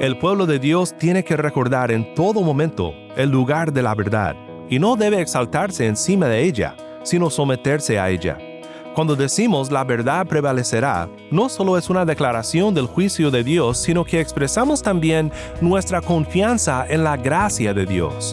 [0.00, 4.36] El pueblo de Dios tiene que recordar en todo momento el lugar de la verdad
[4.70, 8.38] y no debe exaltarse encima de ella, sino someterse a ella.
[8.94, 14.04] Cuando decimos la verdad prevalecerá, no solo es una declaración del juicio de Dios, sino
[14.04, 18.32] que expresamos también nuestra confianza en la gracia de Dios.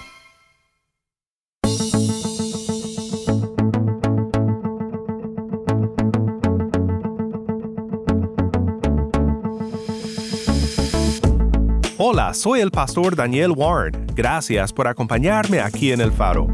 [12.33, 14.07] Soy el pastor Daniel Warren.
[14.15, 16.47] Gracias por acompañarme aquí en El Faro.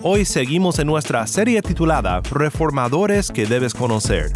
[0.00, 4.32] Hoy seguimos en nuestra serie titulada Reformadores que debes conocer.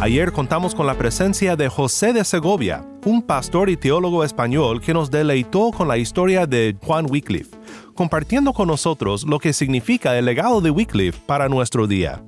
[0.00, 4.94] Ayer contamos con la presencia de José de Segovia, un pastor y teólogo español que
[4.94, 7.54] nos deleitó con la historia de Juan Wycliffe,
[8.00, 12.22] compartiendo con nosotros lo que significa el legado de Wycliffe para nuestro día.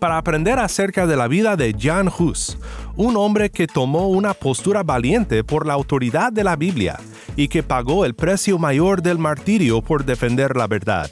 [0.00, 2.58] para aprender acerca de la vida de Jan Hus,
[2.96, 6.98] un hombre que tomó una postura valiente por la autoridad de la Biblia
[7.36, 11.10] y que pagó el precio mayor del martirio por defender la verdad.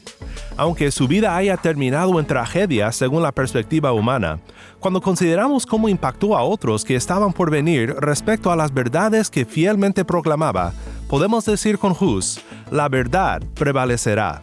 [0.57, 4.39] Aunque su vida haya terminado en tragedia según la perspectiva humana,
[4.79, 9.45] cuando consideramos cómo impactó a otros que estaban por venir respecto a las verdades que
[9.45, 10.73] fielmente proclamaba,
[11.09, 12.41] podemos decir con Hus,
[12.71, 14.43] la verdad prevalecerá.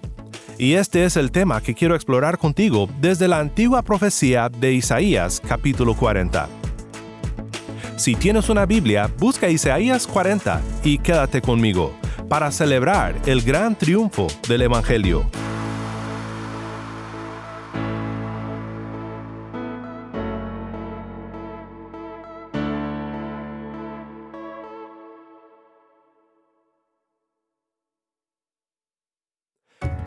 [0.57, 5.41] Y este es el tema que quiero explorar contigo desde la antigua profecía de Isaías
[5.43, 6.60] capítulo 40.
[8.01, 11.93] Si tienes una Biblia, busca Isaías 40 y quédate conmigo
[12.27, 15.29] para celebrar el gran triunfo del Evangelio.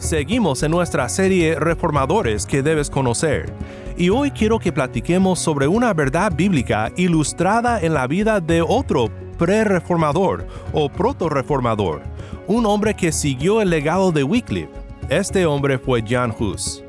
[0.04, 3.50] Seguimos en nuestra serie Reformadores que debes conocer,
[3.97, 9.06] y hoy quiero que platiquemos sobre una verdad bíblica ilustrada en la vida de otro
[9.38, 12.03] pre-reformador o proto-reformador,
[12.47, 14.69] un hombre que siguió el legado de Wycliffe.
[15.09, 16.84] Este hombre fue Jan Hus.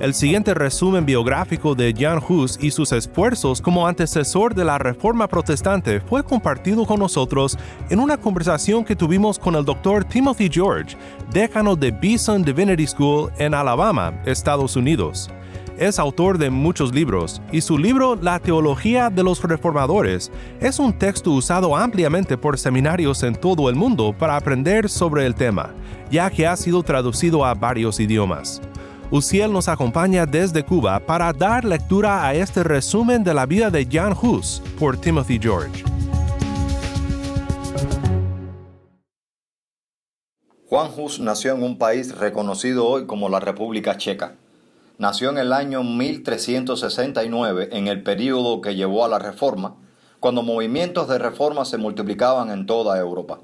[0.00, 5.28] El siguiente resumen biográfico de Jan Hus y sus esfuerzos como antecesor de la Reforma
[5.28, 7.56] Protestante fue compartido con nosotros
[7.88, 10.04] en una conversación que tuvimos con el Dr.
[10.04, 10.94] Timothy George,
[11.32, 15.30] decano de Beeson Divinity School en Alabama, Estados Unidos.
[15.78, 20.92] Es autor de muchos libros y su libro La Teología de los Reformadores es un
[20.92, 25.72] texto usado ampliamente por seminarios en todo el mundo para aprender sobre el tema,
[26.10, 28.60] ya que ha sido traducido a varios idiomas.
[29.12, 33.86] Uciel nos acompaña desde Cuba para dar lectura a este resumen de la vida de
[33.88, 35.84] Jan Hus por Timothy George.
[40.66, 44.34] Juan Hus nació en un país reconocido hoy como la República Checa.
[44.98, 49.76] Nació en el año 1369, en el período que llevó a la Reforma,
[50.18, 53.38] cuando movimientos de reforma se multiplicaban en toda Europa.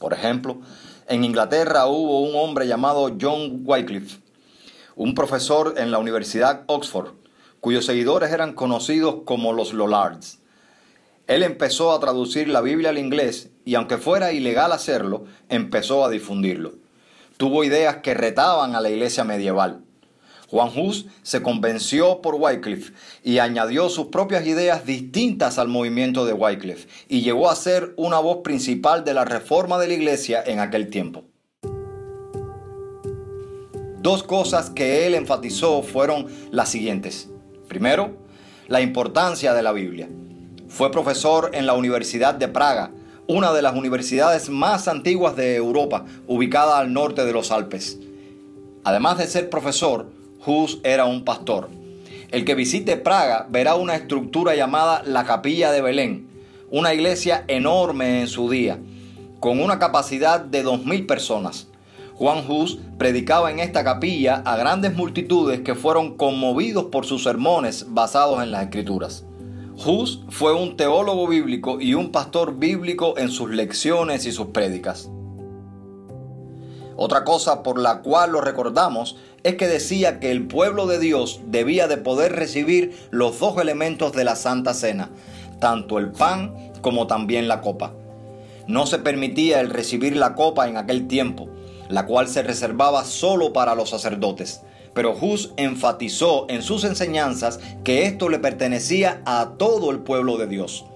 [0.00, 0.58] Por ejemplo,
[1.06, 4.20] en Inglaterra hubo un hombre llamado John Wycliffe,
[4.96, 7.12] un profesor en la Universidad Oxford,
[7.60, 10.40] cuyos seguidores eran conocidos como los Lollards.
[11.28, 16.10] Él empezó a traducir la Biblia al inglés y aunque fuera ilegal hacerlo, empezó a
[16.10, 16.72] difundirlo.
[17.36, 19.85] Tuvo ideas que retaban a la iglesia medieval.
[20.50, 22.92] Juan Hus se convenció por Wycliffe
[23.24, 28.18] y añadió sus propias ideas distintas al movimiento de Wycliffe y llegó a ser una
[28.18, 31.24] voz principal de la reforma de la iglesia en aquel tiempo.
[34.00, 37.28] Dos cosas que él enfatizó fueron las siguientes.
[37.66, 38.16] Primero,
[38.68, 40.08] la importancia de la Biblia.
[40.68, 42.92] Fue profesor en la Universidad de Praga,
[43.26, 47.98] una de las universidades más antiguas de Europa, ubicada al norte de los Alpes.
[48.84, 50.06] Además de ser profesor,
[50.46, 51.68] Hus era un pastor.
[52.30, 56.28] El que visite Praga verá una estructura llamada la Capilla de Belén,
[56.70, 58.78] una iglesia enorme en su día,
[59.40, 61.66] con una capacidad de 2.000 personas.
[62.14, 67.86] Juan Hus predicaba en esta capilla a grandes multitudes que fueron conmovidos por sus sermones
[67.88, 69.24] basados en las escrituras.
[69.84, 75.10] Hus fue un teólogo bíblico y un pastor bíblico en sus lecciones y sus prédicas.
[76.96, 79.16] Otra cosa por la cual lo recordamos
[79.46, 84.12] es que decía que el pueblo de Dios debía de poder recibir los dos elementos
[84.12, 85.10] de la Santa Cena,
[85.60, 87.92] tanto el pan como también la copa.
[88.66, 91.48] No se permitía el recibir la copa en aquel tiempo,
[91.88, 94.62] la cual se reservaba solo para los sacerdotes
[94.94, 100.46] pero Hus enfatizó en sus enseñanzas que esto le pertenecía a todo el pueblo de
[100.46, 100.86] Dios.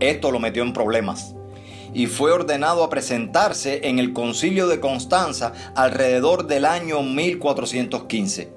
[0.00, 1.34] Esto lo metió en problemas
[1.94, 8.52] y fue ordenado a presentarse en el concilio de Constanza alrededor del año 1415.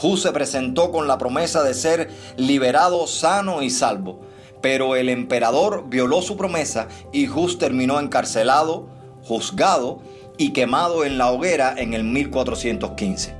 [0.00, 4.20] Hus se presentó con la promesa de ser liberado sano y salvo,
[4.60, 8.88] pero el emperador violó su promesa y Hus terminó encarcelado,
[9.22, 10.00] juzgado
[10.36, 13.34] y quemado en la hoguera en el 1415.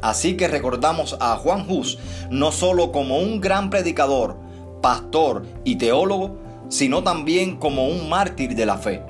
[0.00, 1.98] Así que recordamos a Juan Hus
[2.30, 4.36] no solo como un gran predicador,
[4.80, 9.02] pastor y teólogo, sino también como un mártir de la fe.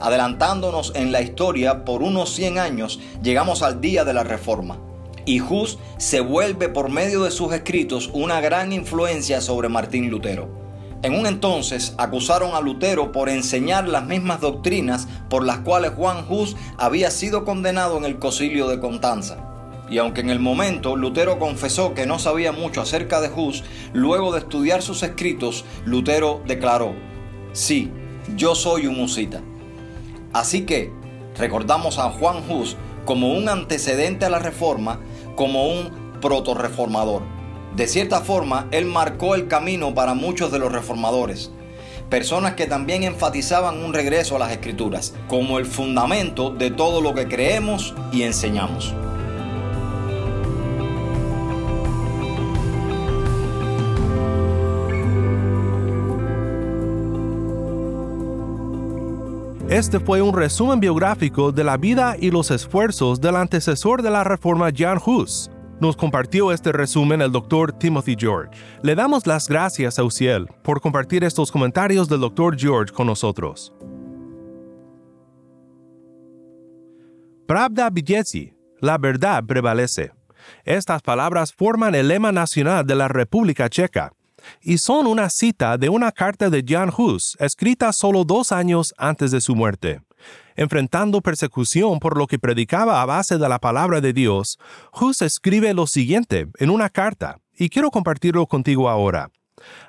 [0.00, 4.78] Adelantándonos en la historia por unos 100 años, llegamos al día de la Reforma.
[5.24, 10.48] Y Hus se vuelve por medio de sus escritos una gran influencia sobre Martín Lutero.
[11.02, 16.24] En un entonces acusaron a Lutero por enseñar las mismas doctrinas por las cuales Juan
[16.28, 19.47] Hus había sido condenado en el concilio de Constanza.
[19.90, 24.32] Y aunque en el momento Lutero confesó que no sabía mucho acerca de Hus, luego
[24.32, 26.94] de estudiar sus escritos, Lutero declaró,
[27.52, 27.90] sí,
[28.36, 29.40] yo soy un husita.
[30.32, 30.92] Así que
[31.36, 35.00] recordamos a Juan Hus como un antecedente a la reforma,
[35.34, 35.90] como un
[36.20, 37.22] proto-reformador.
[37.74, 41.50] De cierta forma, él marcó el camino para muchos de los reformadores,
[42.10, 47.14] personas que también enfatizaban un regreso a las escrituras, como el fundamento de todo lo
[47.14, 48.94] que creemos y enseñamos.
[59.70, 64.24] Este fue un resumen biográfico de la vida y los esfuerzos del antecesor de la
[64.24, 65.50] Reforma Jan Hus.
[65.78, 67.72] Nos compartió este resumen el Dr.
[67.72, 68.50] Timothy George.
[68.82, 72.58] Le damos las gracias a Uciel por compartir estos comentarios del Dr.
[72.58, 73.74] George con nosotros.
[77.46, 80.12] Pravda Bidetsi, la verdad prevalece.
[80.64, 84.14] Estas palabras forman el lema nacional de la República Checa
[84.60, 89.30] y son una cita de una carta de Jan Hus escrita solo dos años antes
[89.30, 90.00] de su muerte.
[90.56, 94.58] Enfrentando persecución por lo que predicaba a base de la palabra de Dios,
[94.92, 99.30] Hus escribe lo siguiente en una carta, y quiero compartirlo contigo ahora.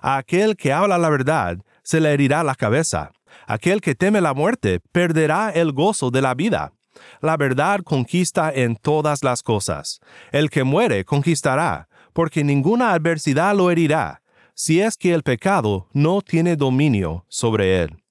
[0.02, 3.12] A aquel que habla la verdad, se le herirá la cabeza.
[3.48, 6.74] Aquel que teme la muerte, perderá el gozo de la vida.
[7.22, 10.00] La verdad conquista en todas las cosas.
[10.32, 14.22] El que muere conquistará, porque ninguna adversidad lo herirá
[14.60, 18.04] si es que el pecado no tiene dominio sobre él.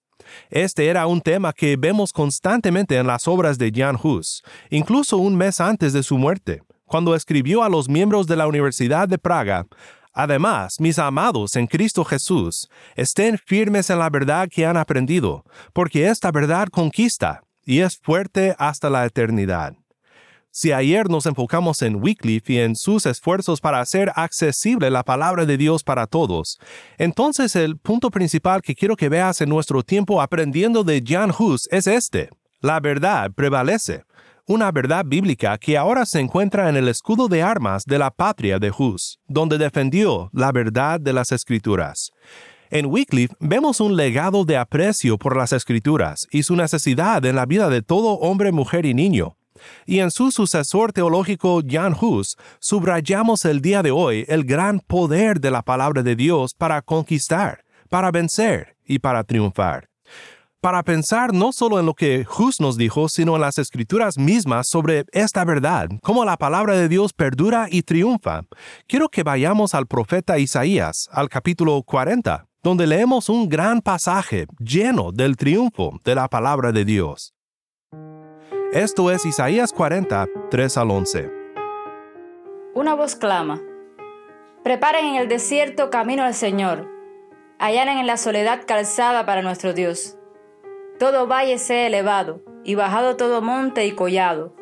[0.49, 5.37] Este era un tema que vemos constantemente en las obras de Jan Hus, incluso un
[5.37, 9.67] mes antes de su muerte, cuando escribió a los miembros de la Universidad de Praga,
[10.14, 16.09] Además, mis amados en Cristo Jesús, estén firmes en la verdad que han aprendido, porque
[16.09, 19.75] esta verdad conquista y es fuerte hasta la eternidad.
[20.50, 25.47] Si ayer nos enfocamos en Wycliffe y en sus esfuerzos para hacer accesible la palabra
[25.47, 26.59] de Dios para todos,
[26.97, 31.69] entonces el punto principal que quiero que veas en nuestro tiempo aprendiendo de Jan Hus
[31.71, 32.31] es este.
[32.61, 34.05] La verdad prevalece.
[34.47, 38.59] Una verdad bíblica que ahora se encuentra en el escudo de armas de la patria
[38.59, 42.11] de Hus, donde defendió la verdad de las escrituras.
[42.71, 47.47] En Wycliffe vemos un legado de aprecio por las escrituras y su necesidad en la
[47.47, 49.38] vida de todo hombre, mujer y niño,
[49.87, 55.41] y en su sucesor teológico Jan Hus subrayamos el día de hoy el gran poder
[55.41, 59.88] de la palabra de Dios para conquistar, para vencer y para triunfar.
[60.61, 64.67] Para pensar no solo en lo que Hus nos dijo, sino en las escrituras mismas
[64.67, 68.43] sobre esta verdad, cómo la palabra de Dios perdura y triunfa,
[68.88, 75.12] quiero que vayamos al profeta Isaías, al capítulo 40, donde leemos un gran pasaje lleno
[75.12, 77.38] del triunfo de la palabra de Dios.
[78.72, 81.32] Esto es Isaías 40, 3 al 11.
[82.75, 83.62] Una voz clama,
[84.62, 86.87] Preparen en el desierto camino al Señor.
[87.58, 90.18] Allanen en la soledad calzada para nuestro Dios.
[90.98, 94.54] Todo valle sea elevado, y bajado todo monte y collado.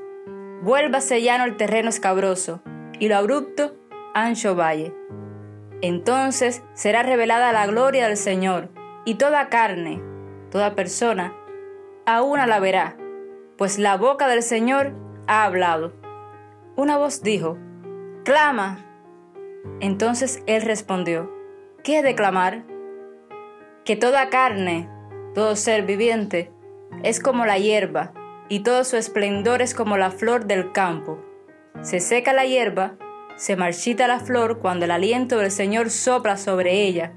[0.63, 2.63] Vuélvase llano el terreno escabroso,
[3.01, 3.75] y lo abrupto,
[4.15, 4.95] ancho valle.
[5.81, 8.69] Entonces será revelada la gloria del Señor,
[9.05, 10.01] y toda carne,
[10.53, 11.35] toda persona,
[12.07, 12.97] a una la verá,
[13.57, 14.93] pues la boca del Señor
[15.27, 15.93] ha hablado.
[16.77, 17.59] Una voz dijo,
[18.25, 18.85] Clama.
[19.81, 21.31] Entonces él respondió,
[21.83, 22.65] ¿qué he de clamar?
[23.85, 24.89] Que toda carne,
[25.35, 26.53] todo ser viviente,
[27.03, 28.13] es como la hierba,
[28.49, 31.19] y todo su esplendor es como la flor del campo.
[31.83, 32.97] Se seca la hierba,
[33.37, 37.13] se marchita la flor cuando el aliento del Señor sopla sobre ella.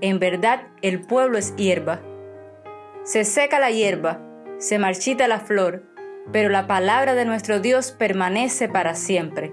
[0.00, 2.00] En verdad el pueblo es hierba.
[3.02, 4.20] Se seca la hierba,
[4.58, 5.84] se marchita la flor,
[6.32, 9.52] pero la palabra de nuestro Dios permanece para siempre.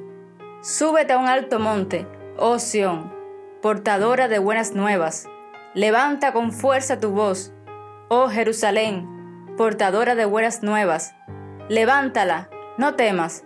[0.62, 3.14] Súbete a un alto monte, oh Sión,
[3.62, 5.26] portadora de buenas nuevas.
[5.74, 7.54] Levanta con fuerza tu voz,
[8.10, 9.08] oh Jerusalén,
[9.58, 11.16] portadora de buenas nuevas.
[11.68, 13.44] Levántala, no temas.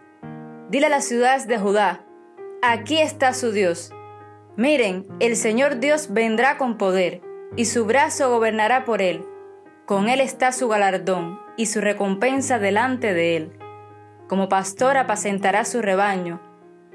[0.70, 2.06] Dile a las ciudades de Judá,
[2.62, 3.92] aquí está su Dios.
[4.58, 7.22] Miren, el Señor Dios vendrá con poder,
[7.56, 9.26] y su brazo gobernará por él.
[9.86, 13.60] Con él está su galardón y su recompensa delante de él.
[14.28, 16.42] Como pastor apacentará su rebaño,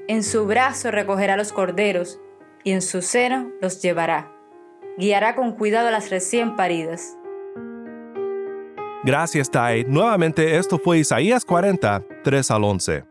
[0.08, 2.20] en su brazo recogerá los corderos,
[2.64, 4.32] y en su seno los llevará.
[4.98, 7.16] Guiará con cuidado a las recién paridas.
[9.02, 9.84] Gracias, Tai.
[9.84, 13.09] Nuevamente, esto fue Isaías 40, 3 al 11.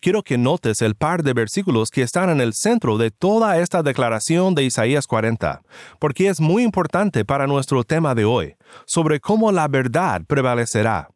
[0.00, 3.82] Quiero que notes el par de versículos que están en el centro de toda esta
[3.82, 5.62] declaración de Isaías 40,
[5.98, 11.08] porque es muy importante para nuestro tema de hoy, sobre cómo la verdad prevalecerá.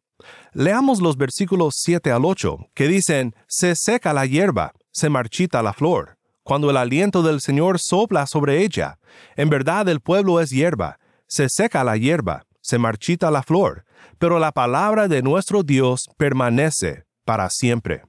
[0.53, 5.73] Leamos los versículos 7 al 8, que dicen, Se seca la hierba, se marchita la
[5.73, 8.99] flor, cuando el aliento del Señor sopla sobre ella.
[9.37, 13.85] En verdad el pueblo es hierba, se seca la hierba, se marchita la flor,
[14.19, 18.03] pero la palabra de nuestro Dios permanece para siempre.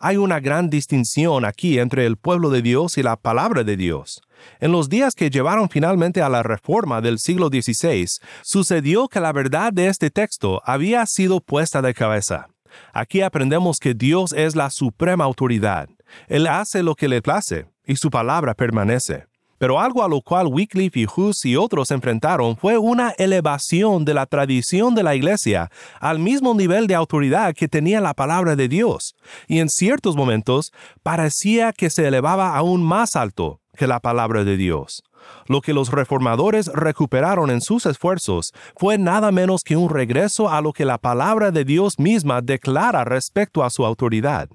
[0.00, 4.22] Hay una gran distinción aquí entre el pueblo de Dios y la palabra de Dios.
[4.60, 8.06] En los días que llevaron finalmente a la reforma del siglo XVI,
[8.42, 12.48] sucedió que la verdad de este texto había sido puesta de cabeza.
[12.92, 15.88] Aquí aprendemos que Dios es la suprema autoridad.
[16.28, 19.27] Él hace lo que le place y su palabra permanece.
[19.58, 24.14] Pero algo a lo cual Wycliffe y Hus y otros enfrentaron fue una elevación de
[24.14, 28.68] la tradición de la Iglesia al mismo nivel de autoridad que tenía la palabra de
[28.68, 29.14] Dios,
[29.46, 30.72] y en ciertos momentos
[31.02, 35.02] parecía que se elevaba aún más alto que la palabra de Dios.
[35.46, 40.60] Lo que los reformadores recuperaron en sus esfuerzos fue nada menos que un regreso a
[40.60, 44.48] lo que la palabra de Dios misma declara respecto a su autoridad.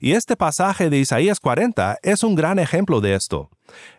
[0.00, 3.50] Y este pasaje de Isaías 40 es un gran ejemplo de esto.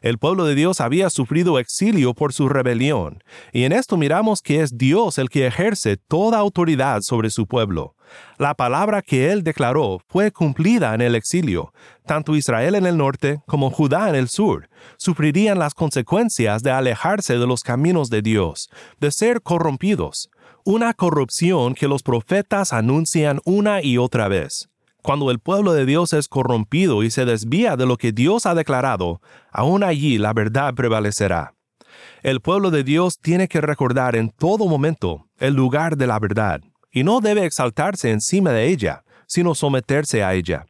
[0.01, 4.61] El pueblo de Dios había sufrido exilio por su rebelión, y en esto miramos que
[4.61, 7.95] es Dios el que ejerce toda autoridad sobre su pueblo.
[8.37, 11.73] La palabra que él declaró fue cumplida en el exilio.
[12.05, 17.37] Tanto Israel en el norte como Judá en el sur sufrirían las consecuencias de alejarse
[17.37, 20.29] de los caminos de Dios, de ser corrompidos,
[20.63, 24.69] una corrupción que los profetas anuncian una y otra vez.
[25.05, 28.55] Cuando el pueblo de Dios es corrompido y se desvía de lo que Dios ha
[28.55, 29.21] declarado,
[29.51, 31.53] aún allí la verdad prevalecerá.
[32.23, 36.61] El pueblo de Dios tiene que recordar en todo momento el lugar de la verdad,
[36.91, 40.65] y no debe exaltarse encima de ella, sino someterse a ella.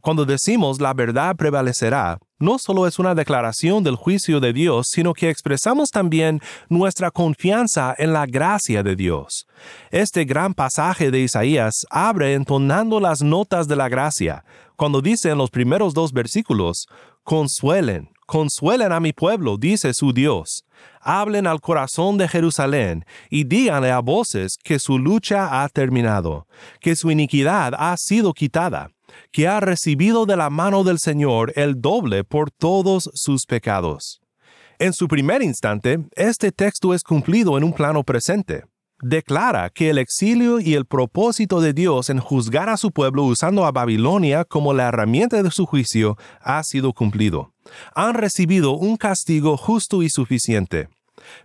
[0.00, 5.14] Cuando decimos la verdad prevalecerá, no solo es una declaración del juicio de Dios, sino
[5.14, 9.46] que expresamos también nuestra confianza en la gracia de Dios.
[9.90, 14.44] Este gran pasaje de Isaías abre entonando las notas de la gracia,
[14.76, 16.88] cuando dice en los primeros dos versículos,
[17.22, 20.64] Consuelen, consuelen a mi pueblo, dice su Dios.
[21.02, 26.46] Hablen al corazón de Jerusalén y díganle a voces que su lucha ha terminado,
[26.80, 28.90] que su iniquidad ha sido quitada
[29.32, 34.20] que ha recibido de la mano del Señor el doble por todos sus pecados.
[34.78, 38.64] En su primer instante, este texto es cumplido en un plano presente.
[39.02, 43.64] Declara que el exilio y el propósito de Dios en juzgar a su pueblo usando
[43.64, 47.54] a Babilonia como la herramienta de su juicio ha sido cumplido.
[47.94, 50.88] Han recibido un castigo justo y suficiente.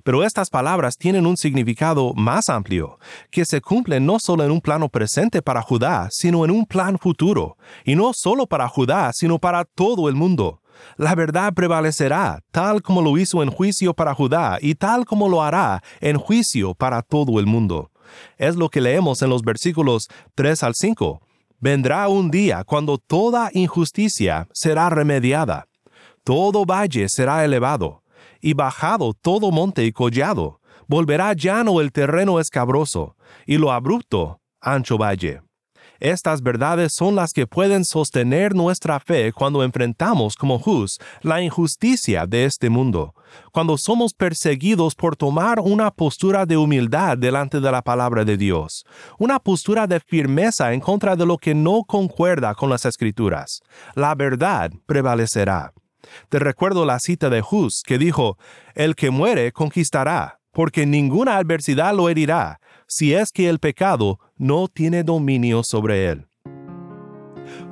[0.03, 2.99] Pero estas palabras tienen un significado más amplio,
[3.31, 6.97] que se cumplen no solo en un plano presente para Judá, sino en un plan
[6.97, 10.61] futuro, y no solo para Judá, sino para todo el mundo.
[10.97, 15.41] La verdad prevalecerá, tal como lo hizo en juicio para Judá y tal como lo
[15.41, 17.91] hará en juicio para todo el mundo.
[18.37, 21.21] Es lo que leemos en los versículos 3 al 5.
[21.59, 25.67] Vendrá un día cuando toda injusticia será remediada,
[26.23, 28.03] todo valle será elevado,
[28.45, 33.15] y bajado todo monte y collado, volverá llano el terreno escabroso,
[33.47, 35.41] y lo abrupto ancho valle.
[35.99, 42.27] Estas verdades son las que pueden sostener nuestra fe cuando enfrentamos como Hus la injusticia
[42.27, 43.15] de este mundo,
[43.51, 48.85] cuando somos perseguidos por tomar una postura de humildad delante de la palabra de Dios,
[49.17, 53.63] una postura de firmeza en contra de lo que no concuerda con las escrituras.
[53.95, 55.73] La verdad prevalecerá.
[56.29, 58.37] Te recuerdo la cita de Hus que dijo,
[58.73, 64.67] El que muere conquistará, porque ninguna adversidad lo herirá, si es que el pecado no
[64.67, 66.27] tiene dominio sobre él.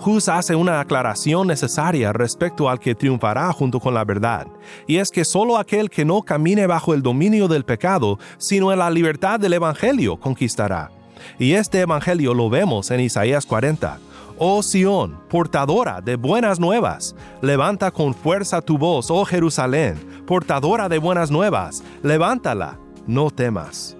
[0.06, 4.48] Hus hace una aclaración necesaria respecto al que triunfará junto con la verdad,
[4.88, 8.80] y es que solo aquel que no camine bajo el dominio del pecado, sino en
[8.80, 10.92] la libertad del Evangelio, conquistará.
[11.40, 14.00] Y este Evangelio lo vemos en Isaías 40.
[14.46, 19.96] Oh Sión, portadora de buenas nuevas, levanta con fuerza tu voz, oh Jerusalén,
[20.28, 23.96] portadora de buenas nuevas, levántala, no temas.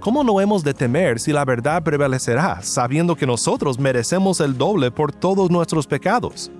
[0.00, 4.90] ¿Cómo no hemos de temer si la verdad prevalecerá, sabiendo que nosotros merecemos el doble
[4.90, 6.50] por todos nuestros pecados?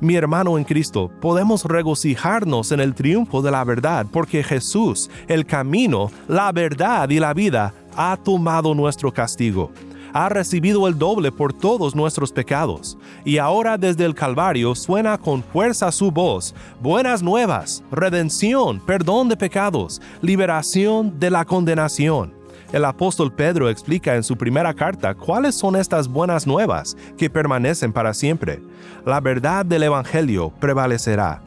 [0.00, 5.44] Mi hermano en Cristo, podemos regocijarnos en el triunfo de la verdad porque Jesús, el
[5.44, 9.72] camino, la verdad y la vida, ha tomado nuestro castigo
[10.18, 15.44] ha recibido el doble por todos nuestros pecados, y ahora desde el Calvario suena con
[15.44, 22.32] fuerza su voz, buenas nuevas, redención, perdón de pecados, liberación de la condenación.
[22.72, 27.92] El apóstol Pedro explica en su primera carta cuáles son estas buenas nuevas que permanecen
[27.92, 28.60] para siempre.
[29.06, 31.42] La verdad del Evangelio prevalecerá.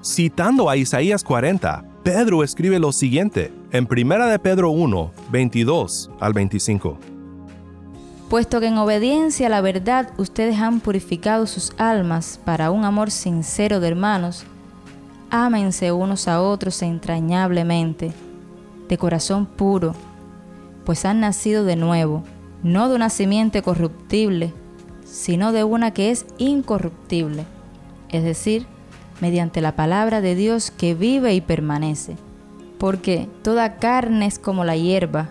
[0.00, 6.32] Citando a Isaías 40, Pedro escribe lo siguiente en 1 de Pedro 1, 22 al
[6.32, 7.19] 25
[8.30, 13.10] puesto que en obediencia a la verdad ustedes han purificado sus almas para un amor
[13.10, 14.44] sincero de hermanos,
[15.30, 18.12] ámense unos a otros entrañablemente,
[18.88, 19.96] de corazón puro,
[20.84, 22.22] pues han nacido de nuevo,
[22.62, 24.54] no de una simiente corruptible,
[25.04, 27.44] sino de una que es incorruptible,
[28.10, 28.64] es decir,
[29.20, 32.16] mediante la palabra de Dios que vive y permanece.
[32.78, 35.30] Porque toda carne es como la hierba,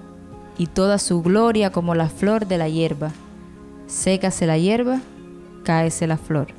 [0.60, 3.12] y toda su gloria como la flor de la hierba.
[3.88, 5.00] Sécase la hierba,
[5.64, 6.50] cáese la flor,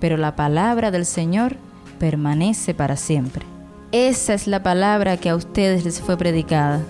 [0.00, 1.54] pero la palabra del Señor
[2.00, 3.44] permanece para siempre.
[3.92, 6.80] Esa es la palabra que a ustedes les fue predicada.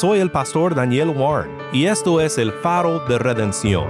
[0.00, 3.88] Soy el pastor Daniel Warren y esto es el faro de redención.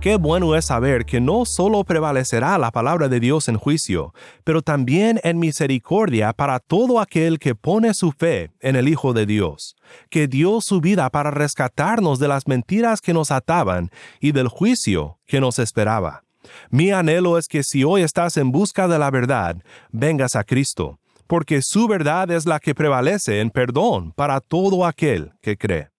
[0.00, 4.60] Qué bueno es saber que no solo prevalecerá la palabra de Dios en juicio, pero
[4.60, 9.76] también en misericordia para todo aquel que pone su fe en el Hijo de Dios,
[10.10, 15.20] que dio su vida para rescatarnos de las mentiras que nos ataban y del juicio
[15.26, 16.25] que nos esperaba.
[16.70, 19.56] Mi anhelo es que si hoy estás en busca de la verdad,
[19.90, 25.32] vengas a Cristo, porque su verdad es la que prevalece en perdón para todo aquel
[25.40, 25.90] que cree.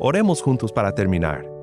[0.00, 1.54] Oremos juntos para terminar.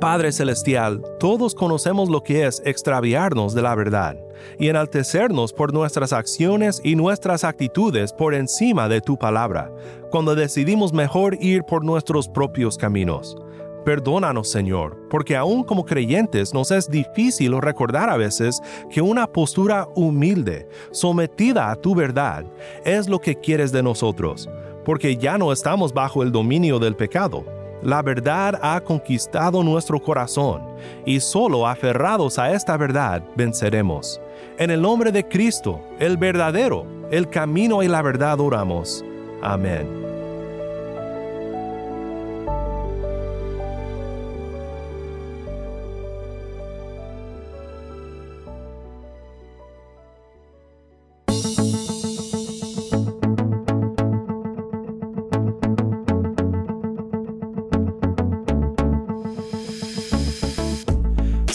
[0.00, 4.16] Padre Celestial, todos conocemos lo que es extraviarnos de la verdad
[4.58, 9.70] y enaltecernos por nuestras acciones y nuestras actitudes por encima de tu palabra,
[10.10, 13.36] cuando decidimos mejor ir por nuestros propios caminos.
[13.84, 19.86] Perdónanos, Señor, porque aún como creyentes nos es difícil recordar a veces que una postura
[19.94, 22.46] humilde, sometida a tu verdad,
[22.84, 24.48] es lo que quieres de nosotros,
[24.86, 27.44] porque ya no estamos bajo el dominio del pecado.
[27.82, 30.62] La verdad ha conquistado nuestro corazón,
[31.04, 34.18] y solo aferrados a esta verdad venceremos.
[34.56, 39.04] En el nombre de Cristo, el verdadero, el camino y la verdad oramos.
[39.42, 40.13] Amén.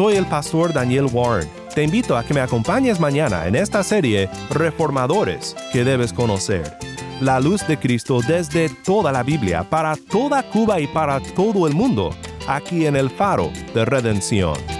[0.00, 1.46] Soy el pastor Daniel Warren.
[1.74, 6.74] Te invito a que me acompañes mañana en esta serie Reformadores que debes conocer.
[7.20, 11.74] La luz de Cristo desde toda la Biblia, para toda Cuba y para todo el
[11.74, 12.14] mundo,
[12.48, 14.79] aquí en el faro de redención.